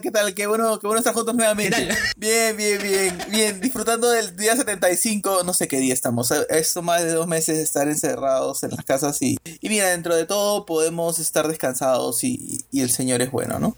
[0.00, 0.34] ¿Qué tal?
[0.34, 1.88] Qué bueno, qué bueno estar juntos nuevamente.
[2.16, 3.60] Bien, bien, bien, bien.
[3.60, 6.30] Disfrutando del día 75, no sé qué día estamos.
[6.48, 10.14] Esto más de dos meses de estar encerrados en las casas y, y mira, dentro
[10.16, 13.76] de todo podemos estar descansados y, y el Señor es bueno, ¿no?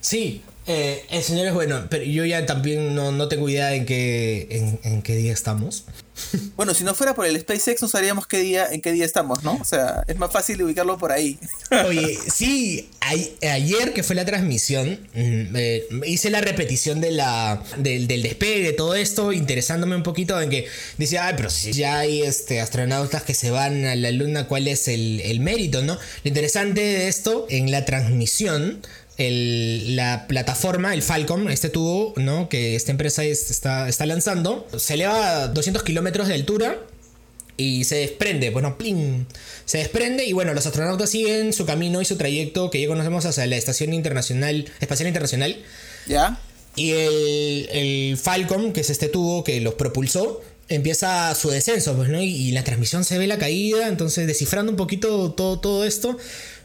[0.00, 4.78] Sí, eh, el señor es bueno, pero yo ya también no, tengo idea en qué,
[4.82, 5.84] en, qué día estamos.
[6.56, 9.44] Bueno, si no fuera por el SpaceX no sabríamos qué día, en qué día estamos,
[9.44, 9.58] ¿no?
[9.60, 11.38] O sea, es más fácil ubicarlo por ahí.
[11.86, 12.88] Oye, sí,
[13.42, 18.72] ayer que fue la transmisión, mm, hice la repetición de la, del, del despegue, de
[18.72, 23.22] todo esto, interesándome un poquito en que decía, ay, pero si ya hay este, astronautas
[23.22, 25.94] que se van a la luna, ¿cuál es el, el mérito, no?
[25.96, 28.80] Lo interesante de esto, en la transmisión,
[29.18, 32.48] la plataforma, el Falcon, este tubo, ¿no?
[32.48, 36.78] Que esta empresa está, está lanzando, se eleva a 200 kilómetros de altura
[37.56, 39.26] y se desprende, bueno, plin,
[39.64, 43.24] se desprende y bueno, los astronautas siguen su camino y su trayecto que ya conocemos
[43.24, 45.56] hacia la Estación Internacional, Espacial Internacional.
[46.06, 46.38] ¿Ya?
[46.76, 52.10] Y el, el Falcon, que es este tubo que los propulsó, empieza su descenso, pues,
[52.10, 52.20] ¿no?
[52.20, 56.18] Y, y, la transmisión se ve la caída, entonces descifrando un poquito todo, todo esto,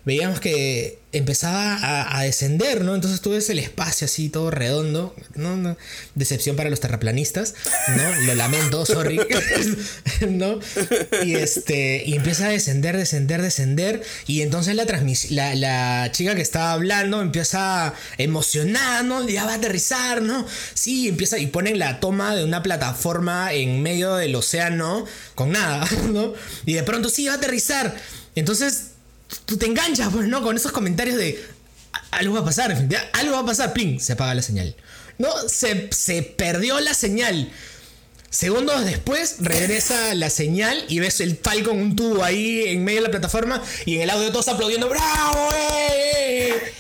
[0.05, 2.95] veíamos que empezaba a, descender, ¿no?
[2.95, 5.75] Entonces tú ves el espacio así todo redondo, ¿no?
[6.16, 7.53] Decepción para los terraplanistas,
[7.97, 8.22] ¿no?
[8.27, 9.19] Lo lamento, sorry,
[10.29, 10.59] ¿no?
[11.23, 14.85] Y este, y empieza a descender, descender, descender, y entonces la,
[15.29, 19.27] la, la chica que estaba hablando empieza emocionada, ¿no?
[19.27, 20.45] Ya va a aterrizar, ¿no?
[20.73, 25.85] Sí, empieza, y ponen la toma de una plataforma en medio del océano con nada,
[26.09, 26.33] ¿no?
[26.66, 27.95] Y de pronto sí va a aterrizar.
[28.33, 28.91] Entonces
[29.46, 30.42] tú te enganchas, pues, ¿no?
[30.42, 31.44] Con esos comentarios de
[32.12, 32.72] algo va a pasar,
[33.14, 34.76] algo va a pasar, ping, se apaga la señal.
[35.18, 37.52] No, se, se perdió la señal.
[38.30, 43.08] Segundos después regresa la señal y ves el Falcon un tubo ahí en medio de
[43.08, 45.50] la plataforma y en el audio todos aplaudiendo ¡Bravo!
[45.54, 46.74] Eh!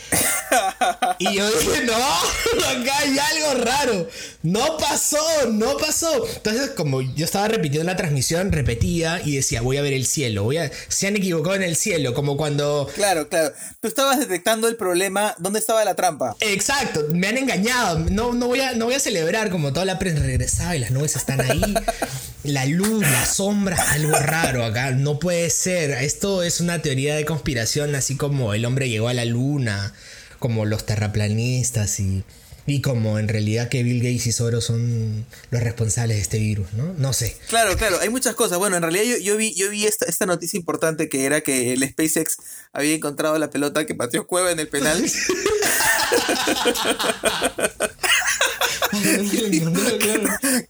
[1.19, 1.93] Y yo dije, no,
[2.67, 4.09] acá hay algo raro.
[4.43, 6.27] No pasó, no pasó.
[6.35, 10.43] Entonces, como yo estaba repitiendo la transmisión, repetía y decía, voy a ver el cielo,
[10.43, 10.71] voy a...
[10.87, 12.89] Se han equivocado en el cielo, como cuando...
[12.95, 13.53] Claro, claro.
[13.79, 16.35] Tú estabas detectando el problema, ¿dónde estaba la trampa?
[16.39, 17.99] Exacto, me han engañado.
[17.99, 20.91] No, no, voy, a, no voy a celebrar como toda la prensa regresaba y las
[20.91, 21.61] nubes están ahí.
[22.43, 24.91] la luz, la sombra, algo raro acá.
[24.91, 25.91] No puede ser.
[25.91, 29.93] Esto es una teoría de conspiración, así como el hombre llegó a la luna
[30.41, 32.23] como los terraplanistas y,
[32.65, 36.73] y como en realidad que Bill Gates y Soros son los responsables de este virus,
[36.73, 36.93] ¿no?
[36.97, 37.37] No sé.
[37.47, 38.57] Claro, claro, hay muchas cosas.
[38.57, 41.73] Bueno, en realidad yo, yo vi, yo vi esta, esta noticia importante que era que
[41.73, 42.39] el SpaceX
[42.73, 45.05] había encontrado la pelota que pateó Cueva en el penal.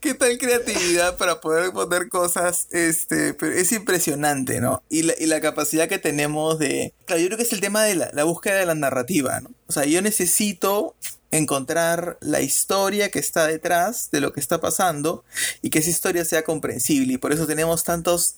[0.01, 2.67] ¿Qué tal creatividad para poder poner cosas?
[2.71, 4.81] Este, pero es impresionante, ¿no?
[4.89, 6.95] Y la, y la capacidad que tenemos de...
[7.05, 9.51] Claro, yo creo que es el tema de la, la búsqueda de la narrativa, ¿no?
[9.67, 10.95] O sea, yo necesito
[11.29, 15.23] encontrar la historia que está detrás de lo que está pasando
[15.61, 17.13] y que esa historia sea comprensible.
[17.13, 18.37] Y por eso tenemos tantos,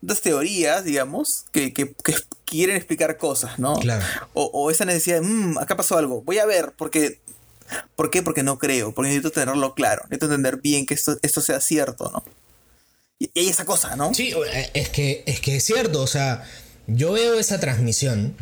[0.00, 1.92] tantas teorías, digamos, que, que,
[2.44, 3.74] quieren explicar cosas, ¿no?
[3.80, 4.04] Claro.
[4.32, 7.18] O, o, esa necesidad de, mmm, acá pasó algo, voy a ver, porque
[7.96, 8.22] ¿Por qué?
[8.22, 12.10] Porque no creo, porque necesito tenerlo claro, necesito entender bien que esto, esto sea cierto,
[12.12, 12.24] ¿no?
[13.18, 14.12] Y, hay esa cosa, ¿no?
[14.14, 16.44] Sí, eh, es que, es que es cierto, o sea,
[16.86, 18.34] yo veo esa transmisión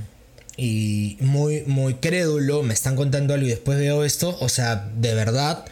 [0.57, 5.15] y muy, muy crédulo, me están contando algo y después veo esto, o sea, de
[5.15, 5.65] verdad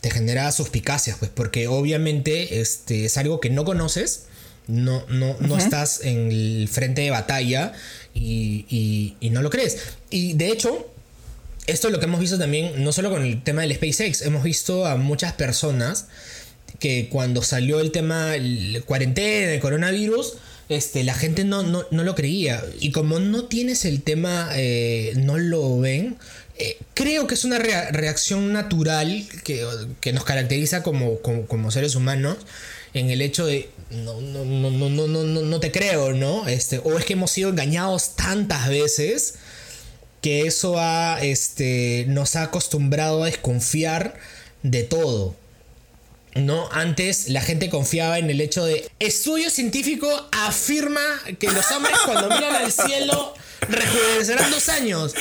[0.00, 4.24] te genera suspicacias, pues, porque obviamente este, es algo que no conoces,
[4.66, 7.72] no, no, no estás en el frente de batalla
[8.14, 9.78] y, y, y no lo crees.
[10.10, 10.86] Y de hecho,
[11.68, 14.42] esto es lo que hemos visto también, no solo con el tema del SpaceX, hemos
[14.42, 16.06] visto a muchas personas
[16.78, 20.34] que cuando salió el tema, el cuarentena, el coronavirus,
[20.68, 22.64] este, la gente no, no, lo creía.
[22.80, 26.16] Y como no tienes el tema, eh, no lo ven,
[26.58, 32.38] eh, creo que es una reacción natural que, nos caracteriza como, como, seres humanos
[32.94, 36.48] en el hecho de no, no, no, no, no, no, no te creo, ¿no?
[36.48, 39.34] Este, o es que hemos sido engañados tantas veces
[40.20, 44.14] que eso ha, este, nos ha acostumbrado a desconfiar
[44.62, 45.34] de todo.
[46.34, 46.68] ¿no?
[46.72, 51.00] Antes la gente confiaba en el hecho de estudio científico afirma
[51.38, 53.34] que los hombres cuando miran al cielo
[53.68, 55.14] rejuvenecerán dos años.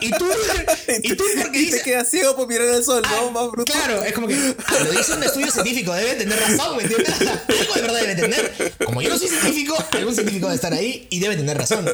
[0.00, 0.26] Y tú,
[1.02, 3.16] y tú porque y te quedas ciego por mirar al sol, ¿no?
[3.16, 3.64] Ah, Más.
[3.64, 7.20] Claro, es como que ah, lo dice un estudio científico, debe tener razón, ¿me entiendes?
[7.20, 8.74] Algo de verdad debe tener.
[8.84, 11.88] Como yo no soy científico, algún científico debe estar ahí y debe tener razón.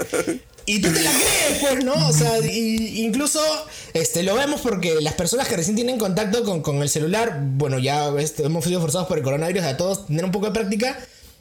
[0.70, 1.94] Y tú te la crees, pues, ¿no?
[2.06, 3.40] O sea, incluso
[3.92, 7.80] este, lo vemos porque las personas que recién tienen contacto con, con el celular, bueno,
[7.80, 10.96] ya este, hemos sido forzados por el coronavirus a todos tener un poco de práctica.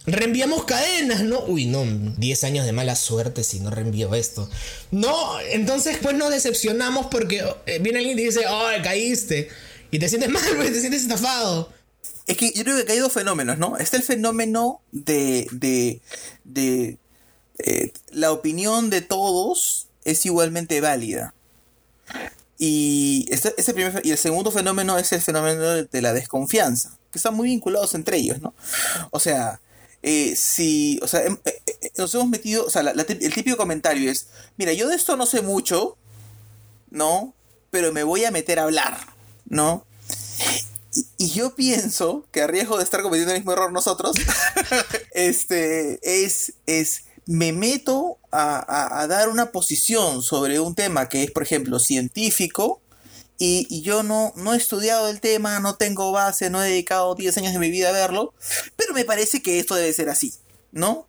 [0.08, 1.44] reenviamos cadenas, ¿no?
[1.46, 1.86] Uy, no,
[2.18, 4.50] 10 años de mala suerte si no reenvío esto.
[4.90, 9.50] No, entonces pues nos decepcionamos porque eh, viene alguien y dice, oh, caíste.
[9.92, 11.72] Y te sientes mal, te sientes estafado.
[12.26, 13.78] Es que yo creo que hay dos fenómenos, ¿no?
[13.78, 16.02] Está el fenómeno de, de,
[16.46, 16.98] de
[18.12, 21.34] la opinión de todos es igualmente válida.
[22.58, 27.18] Y, este, ese primer, y el segundo fenómeno es el fenómeno de la desconfianza, que
[27.18, 28.54] están muy vinculados entre ellos, ¿no?
[29.12, 29.62] O sea,
[30.02, 34.10] eh, si, o sea, em, eh, eh, nos hemos metido, o sea, el típico comentario
[34.10, 34.28] es,
[34.58, 35.98] mira, yo de esto no sé mucho,
[36.90, 37.34] ¿no?
[37.70, 38.98] Pero me voy a meter a hablar,
[39.48, 39.86] ¿no?
[41.18, 44.18] Y, yo pienso que a riesgo de estar cometiendo el mismo error nosotros,
[45.12, 51.32] este, es, es, me meto a, a dar una posición sobre un tema que es,
[51.32, 52.82] por ejemplo, científico,
[53.42, 57.38] y, yo no, no he estudiado el tema, no tengo base, no he dedicado 10
[57.38, 58.34] años de mi vida a verlo,
[58.76, 60.34] pero me parece que esto debe ser así,
[60.74, 61.08] ¿no?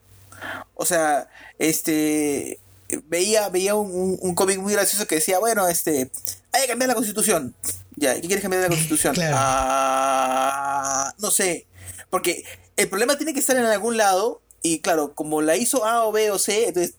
[0.74, 1.28] O sea,
[1.58, 2.60] este,
[3.08, 6.12] veía, veía un, un, cómic muy gracioso que decía, bueno, este,
[6.52, 7.56] hay que cambiar la constitución.
[7.96, 9.16] Ya, ¿qué quieres cambiar de la constitución?
[9.32, 11.66] Ah, no sé,
[12.10, 12.44] porque
[12.76, 16.12] el problema tiene que estar en algún lado y claro, como la hizo A o
[16.12, 16.94] B o C, entonces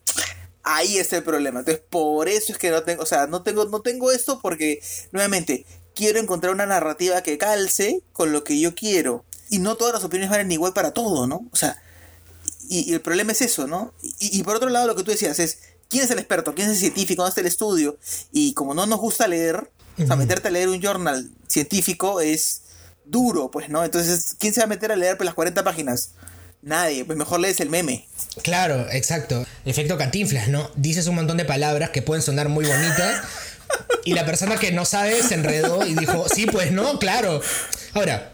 [0.64, 1.60] Ahí está el problema.
[1.60, 4.80] Entonces, por eso es que no tengo, o sea, no tengo, no tengo esto porque,
[5.10, 9.24] nuevamente, quiero encontrar una narrativa que calce con lo que yo quiero.
[9.50, 11.48] Y no todas las opiniones valen igual para todo, ¿no?
[11.52, 11.82] O sea,
[12.68, 13.92] y, el problema es eso, ¿no?
[14.20, 16.54] Y, por otro lado, lo que tú decías es, ¿quién es el experto?
[16.54, 17.22] ¿Quién es el científico?
[17.22, 17.98] ¿Dónde está el estudio?
[18.30, 19.68] Y como no nos gusta leer,
[19.98, 22.62] o sea, meterte a leer un journal científico es
[23.04, 23.84] duro, pues, ¿no?
[23.84, 26.12] Entonces, ¿quién se va a meter a leer pues, las 40 páginas?
[26.62, 28.06] Nadie, pues mejor lees el meme.
[28.42, 29.44] Claro, exacto.
[29.64, 30.70] Efecto cantinflas, ¿no?
[30.76, 33.24] Dices un montón de palabras que pueden sonar muy bonitas.
[34.04, 37.40] y la persona que no sabe se enredó y dijo, sí, pues no, claro.
[37.94, 38.32] Ahora,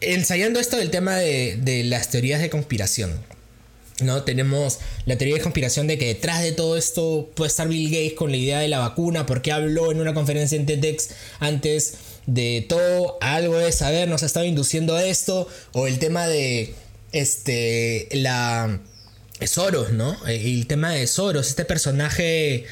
[0.00, 3.12] ensayando esto del tema de, las teorías de conspiración.
[4.00, 4.22] ¿no?
[4.22, 8.12] Tenemos la teoría de conspiración de que detrás de todo esto puede estar Bill Gates
[8.12, 11.08] con la idea de la vacuna, porque habló en una conferencia en TEDx
[11.40, 11.94] antes
[12.26, 16.74] de todo, algo de saber, nos ha estado induciendo a esto, o el tema de
[17.12, 18.80] este, la...
[19.46, 20.16] Soros, ¿no?
[20.26, 22.66] El tema de Soros, este personaje...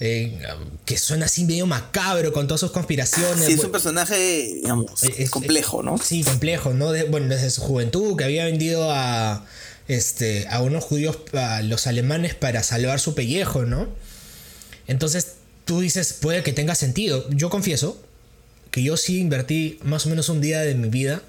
[0.00, 0.42] Eh,
[0.84, 3.46] que suena así medio macabro con todas sus conspiraciones.
[3.46, 4.90] Sí, es un personaje, digamos,
[5.30, 5.98] complejo, ¿no?
[5.98, 6.92] Sí, complejo, ¿no?
[7.08, 9.46] bueno, desde su juventud, que había vendido a,
[9.86, 13.88] este, a unos judíos, a los alemanes, para salvar su pellejo, ¿no?
[14.88, 15.34] Entonces
[15.64, 17.28] tú dices, puede que tenga sentido.
[17.30, 18.00] Yo confieso
[18.70, 21.22] que yo sí invertí más o menos un día de mi vida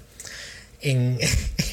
[0.80, 1.18] en,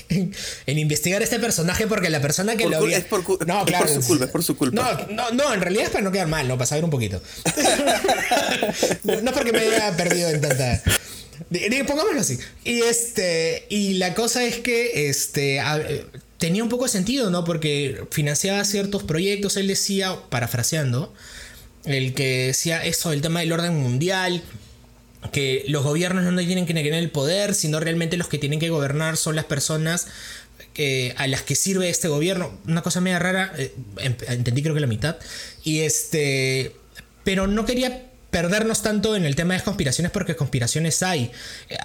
[0.65, 2.97] en, investigar este personaje porque la persona que lo había...
[2.97, 5.05] Es por, no, claro, por su culpa, es por su culpa.
[5.09, 6.57] No, no, no, en realidad es para no quedar mal, ¿no?
[6.57, 7.21] Para saber un poquito.
[9.03, 10.81] no porque me haya perdido en tanta...
[11.87, 12.37] Pongámoslo así.
[12.63, 13.65] Y este.
[13.69, 15.09] Y la cosa es que.
[15.09, 15.61] Este.
[16.37, 17.43] tenía un poco de sentido, ¿no?
[17.43, 19.57] Porque financiaba ciertos proyectos.
[19.57, 21.13] Él decía, parafraseando.
[21.85, 24.41] El que decía eso, el tema del orden mundial
[25.31, 28.69] que los gobiernos no tienen que tener el poder, sino realmente los que tienen que
[28.69, 30.07] gobernar son las personas
[30.75, 32.51] eh, a las que sirve este gobierno.
[32.67, 35.17] Una cosa media rara, eh, em, entendí creo que la mitad.
[35.63, 36.75] Y este.
[37.23, 41.31] Pero no quería perdernos tanto en el tema de conspiraciones porque conspiraciones hay.
[41.69, 41.77] Eh,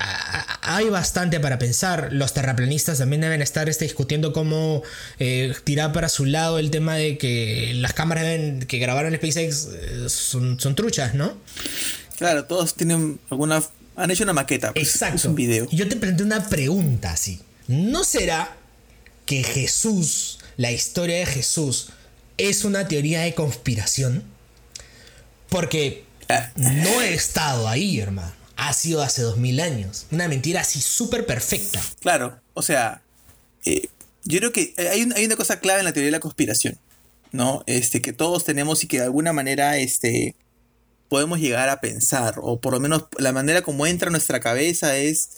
[0.62, 2.08] hay bastante para pensar.
[2.12, 4.82] Los terraplanistas también deben estar este, discutiendo cómo
[5.64, 9.68] tirar para su lado el tema de que las cámaras que grabaron SpaceX
[10.08, 11.36] son, son truchas, ¿no?
[12.18, 13.62] Claro, todos tienen alguna.
[13.96, 14.72] Han hecho una maqueta.
[14.72, 15.28] Pues, Exacto.
[15.28, 15.68] un video.
[15.70, 17.40] Yo te pregunté una pregunta así.
[17.68, 18.56] ¿No será
[19.24, 21.90] que Jesús, la historia de Jesús,
[22.36, 24.24] es una teoría de conspiración?
[25.48, 26.04] Porque
[26.56, 28.32] no he estado ahí, hermano.
[28.56, 30.06] Ha sido hace dos mil años.
[30.10, 31.80] Una mentira así súper perfecta.
[32.00, 33.02] Claro, o sea,
[33.64, 33.88] eh,
[34.24, 36.76] yo creo que hay, hay, una cosa clave en la teoría de la conspiración,
[37.30, 37.62] ¿no?
[37.66, 40.34] Este, que todos tenemos y que de alguna manera, este,
[41.08, 44.96] podemos llegar a pensar, o por lo menos la manera como entra a nuestra cabeza
[44.96, 45.30] es,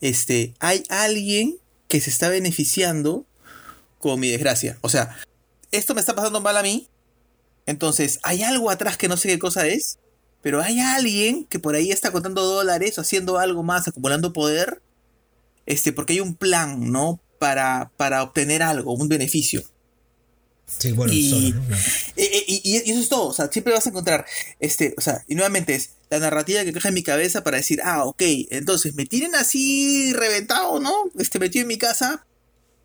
[0.00, 3.24] este, hay alguien que se está beneficiando
[3.98, 4.78] con mi desgracia.
[4.80, 5.16] O sea,
[5.70, 6.88] esto me está pasando mal a mí,
[7.66, 9.98] entonces hay algo atrás que no sé qué cosa es,
[10.42, 14.82] pero hay alguien que por ahí está contando dólares o haciendo algo más, acumulando poder,
[15.66, 17.20] este, porque hay un plan, ¿no?
[17.38, 19.62] Para, para obtener algo, un beneficio.
[20.78, 21.54] Sí, bueno, y,
[22.16, 24.26] y, eso es todo, o sea, siempre vas a encontrar,
[24.58, 27.80] este, o sea, y nuevamente es la narrativa que caja en mi cabeza para decir,
[27.84, 30.92] ah, ok, entonces me tienen así reventado, ¿no?
[31.18, 32.26] Este, metido en mi casa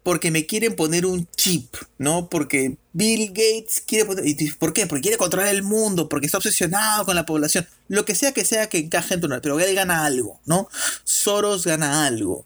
[0.08, 2.30] porque me quieren poner un chip, ¿no?
[2.30, 4.88] Porque Bill Gates quiere poner, y ¿por qué?
[4.88, 8.46] Porque quiere controlar el mundo, porque está obsesionado con la población, lo que sea que
[8.46, 10.70] sea que encaje en tu pero él gana algo, ¿no?
[11.04, 12.46] Soros gana algo.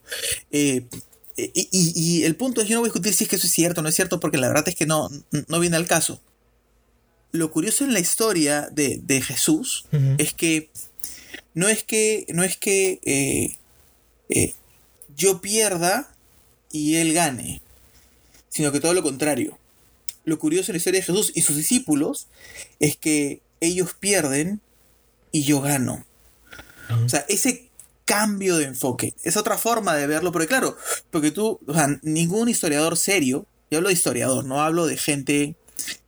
[0.50, 0.88] Eh,
[1.54, 3.82] y, el punto es, yo no voy a discutir si es que eso es cierto
[3.82, 5.10] o no es cierto, porque la verdad es que no,
[5.48, 6.22] no viene al caso.
[7.32, 9.86] Lo curioso en la historia de, Jesús
[10.18, 10.70] es que
[11.54, 13.58] no es que, no es que eh,
[14.30, 14.54] eh,
[15.16, 16.14] yo pierda
[16.72, 17.62] y él gane,
[18.50, 19.58] sino que todo lo contrario.
[20.26, 22.28] Lo curioso en la historia de Jesús y sus discípulos
[22.80, 24.62] es que ellos pierden
[25.32, 26.06] y yo gano.
[27.06, 27.70] O sea, ese
[28.06, 30.78] cambio de enfoque es otra forma de verlo, porque claro,
[31.10, 35.56] porque tú, o sea, ningún historiador serio, yo hablo de historiador, no hablo de gente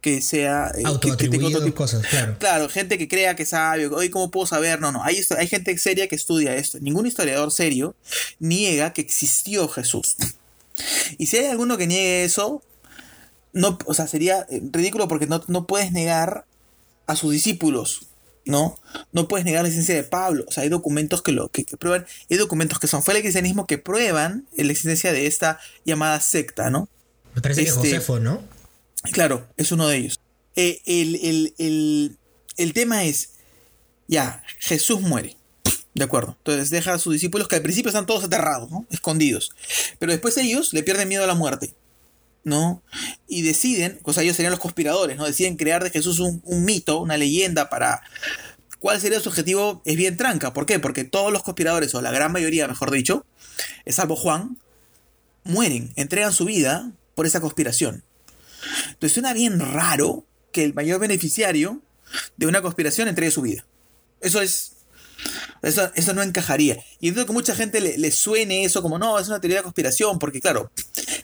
[0.02, 2.36] que sea eh, que, que cosas, claro.
[2.40, 4.80] Claro, gente que crea que sabe, oye, ¿cómo puedo saber?
[4.80, 6.80] No, no, hay, hay gente seria que estudia esto.
[6.80, 7.96] Ningún historiador serio
[8.40, 10.16] niega que existió Jesús.
[11.18, 12.62] Y si hay alguno que niegue eso,
[13.54, 16.46] no, o sea, sería eh, ridículo porque no, no puedes negar
[17.06, 18.08] a sus discípulos,
[18.46, 18.80] ¿no?
[19.12, 20.46] No puedes negar la existencia de Pablo.
[20.48, 23.68] O sea, hay documentos que lo que, prueban, hay documentos que son fue el cristianismo
[23.68, 26.90] que prueban la existencia de esta llamada secta, ¿no?
[27.36, 28.42] Me parece que este, Josefo, ¿no?
[29.12, 30.20] Claro, es uno de ellos.
[30.56, 33.32] Eh, el, tema es,
[34.08, 35.38] ya, Jesús muere.
[35.96, 36.36] De acuerdo.
[36.40, 38.88] Entonces deja a sus discípulos que al principio están todos aterrados, ¿no?
[38.90, 39.52] Escondidos.
[40.00, 41.76] Pero después ellos le pierden miedo a la muerte.
[42.44, 42.84] ¿No?
[43.28, 45.26] Y deciden, o ellos serían los conspiradores, ¿no?
[45.26, 48.02] Deciden crear de Jesús un, un mito, una leyenda para,
[48.84, 49.82] ¿Cuál sería su objetivo?
[49.86, 50.52] Es bien tranca.
[50.52, 50.78] ¿Por qué?
[50.78, 53.26] Porque todos los conspiradores, o la gran mayoría, mejor dicho,
[53.88, 54.58] salvo Juan,
[55.46, 58.04] mueren, entregan su vida por esa conspiración.
[58.88, 61.82] Entonces suena bien raro que el mayor beneficiario
[62.36, 63.66] de una conspiración entregue su vida.
[64.20, 64.74] Eso es.
[65.62, 66.84] Eso, eso no encajaría.
[67.00, 70.20] Y entiendo que mucha gente le, suene eso como, no, es una teoría de conspiración,
[70.20, 70.70] porque claro.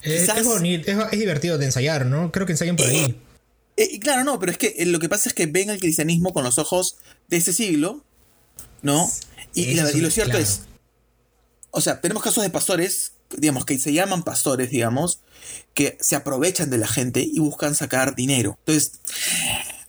[0.04, 2.32] Eh, es, bonito, es, divertido de ensayar, ¿no?
[2.32, 3.20] Creo que ensayan por ahí.
[3.78, 6.34] Eh, eh, claro, no, pero es que lo que pasa es que ven el cristianismo
[6.34, 8.04] con los ojos de ese siglo,
[8.82, 9.12] ¿no?
[9.54, 10.62] Y, lo cierto es.
[11.72, 15.20] O sea, tenemos casos de pastores digamos, que se llaman pastores, digamos,
[15.74, 18.58] que se aprovechan de la gente y buscan sacar dinero.
[18.66, 19.00] Entonces,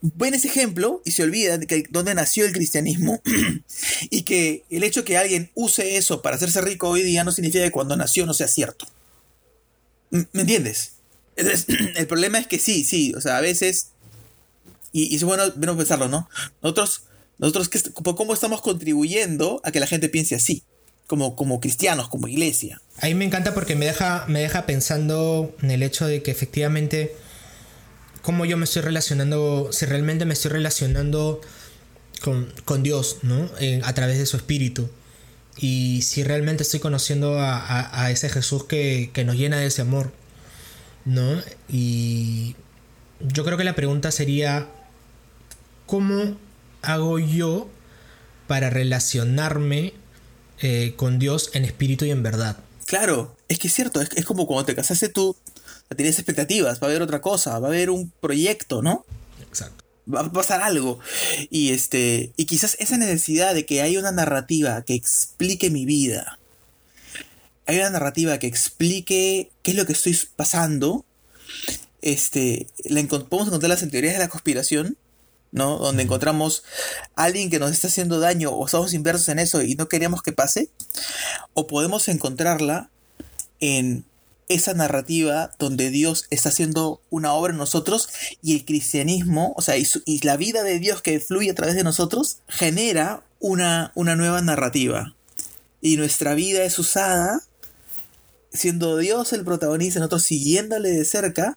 [0.01, 3.21] ven ese ejemplo y se olvidan de que donde nació el cristianismo
[4.11, 7.65] y que el hecho que alguien use eso para hacerse rico hoy día no significa
[7.65, 8.87] que cuando nació no sea cierto.
[10.11, 10.93] ¿Me entiendes?
[11.37, 13.89] el problema es que sí, sí, o sea, a veces,
[14.93, 16.29] y, es bueno, bueno pensarlo, ¿no?
[16.63, 17.03] Nosotros,
[17.39, 20.65] nosotros, ¿cómo estamos contribuyendo a que la gente piense así?
[21.11, 22.81] como, como cristianos, como iglesia.
[22.99, 26.31] A mí me encanta porque me deja, me deja pensando en el hecho de que
[26.31, 27.17] efectivamente,
[28.23, 31.41] cómo yo me estoy relacionando, si realmente me estoy relacionando
[32.23, 33.51] con, Dios, ¿no?
[33.83, 34.89] a través de su espíritu.
[35.61, 40.11] Y si realmente estoy conociendo a, ese Jesús que, que, nos llena de ese amor,
[41.05, 41.43] ¿no?
[41.69, 42.57] Y
[43.21, 44.69] yo creo que la pregunta sería,
[45.87, 46.37] ¿cómo
[46.83, 47.69] hago yo
[48.47, 49.93] para relacionarme
[50.63, 52.59] eh, con Dios en espíritu y en verdad.
[52.85, 55.35] Claro, es que es cierto, es, como cuando te casaste tú,
[55.97, 59.07] tienes expectativas, va a haber otra cosa, va a haber un proyecto, ¿no?
[59.41, 59.80] Exacto.
[60.13, 60.99] Va a pasar algo.
[61.51, 62.33] Y este.
[62.37, 66.39] Y quizás esa necesidad de que haya una narrativa que explique mi vida.
[67.67, 71.05] Hay una narrativa que explique qué es lo que estoy pasando.
[72.03, 72.67] Este.
[72.85, 74.97] La, podemos encontrar las teorías de la conspiración
[75.53, 75.79] ¿no?
[75.79, 76.63] Donde encontramos
[77.17, 80.23] a alguien que nos está haciendo daño o estamos inversos en eso y no queremos
[80.23, 80.71] que pase.
[81.55, 82.91] O podemos encontrarla
[83.59, 84.05] en
[84.51, 88.09] esa narrativa donde Dios está haciendo una obra en nosotros
[88.43, 91.85] y el cristianismo, o sea, y, la vida de Dios que fluye a través de
[91.85, 95.15] nosotros, genera una, una nueva narrativa.
[95.81, 97.45] Y nuestra vida es usada,
[98.53, 101.57] siendo Dios el protagonista, nosotros siguiéndole de cerca,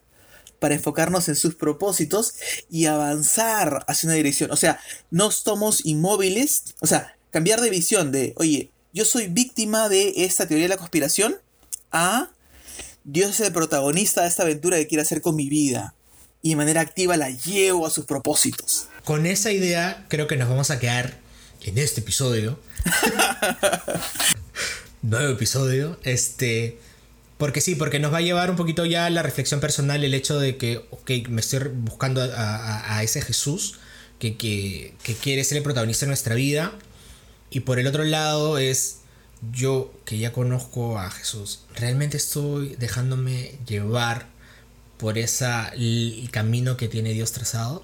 [0.60, 2.36] para enfocarnos en sus propósitos
[2.70, 4.52] y avanzar hacia una dirección.
[4.52, 9.90] O sea, no estamos inmóviles, o sea, cambiar de visión de, oye, yo soy víctima
[9.90, 11.38] de esta teoría de la conspiración,
[11.92, 12.30] a
[13.06, 15.94] Dios es el protagonista de esta aventura que quiere hacer con mi vida.
[16.42, 18.88] Y de manera activa la llevo a sus propósitos.
[19.04, 21.20] Con esa idea creo que nos vamos a quedar
[21.62, 22.60] en este episodio.
[25.02, 26.00] Nuevo episodio.
[26.04, 26.80] Este
[27.38, 30.14] porque sí, porque nos va a llevar un poquito ya a la reflexión personal el
[30.14, 33.80] hecho de que, ok, me estoy buscando a, ese Jesús
[34.18, 36.72] que, que, quiere ser el protagonista de nuestra vida.
[37.50, 39.00] Y por el otro lado es
[39.52, 44.28] yo que ya conozco a Jesús, ¿realmente estoy dejándome llevar
[44.98, 47.84] por esa, el camino que tiene Dios trazado?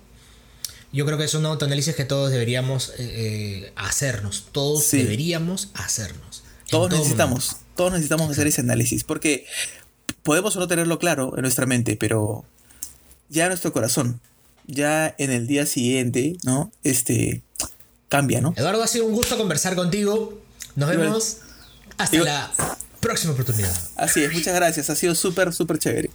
[0.92, 6.44] Yo creo que es un autoanálisis que todos deberíamos eh, eh, hacernos, todos deberíamos hacernos.
[6.70, 9.46] Todos necesitamos todos necesitamos hacer ese análisis, porque
[10.22, 12.44] podemos no tenerlo claro en nuestra mente, pero
[13.30, 14.20] ya nuestro corazón,
[14.68, 16.74] ya en el día siguiente, ¿no?
[16.84, 17.42] Este
[18.10, 18.54] cambia, ¿no?
[18.58, 20.42] Eduardo, ha sido un gusto conversar contigo.
[20.76, 21.38] Nos vemos
[22.00, 22.52] hasta la
[23.00, 23.72] próxima oportunidad.
[23.96, 24.90] Así es, muchas gracias.
[24.90, 26.10] Ha sido súper, súper chévere.